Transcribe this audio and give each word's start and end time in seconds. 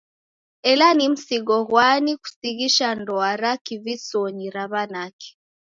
Ela 0.71 0.93
ni 0.93 1.09
msigo 1.09 1.65
ghwani 1.65 2.17
kusighisha 2.17 2.95
ndoa 3.01 3.31
ra 3.37 3.53
kivisonyi 3.65 4.47
ra 4.49 4.63
w'anake? 4.71 5.29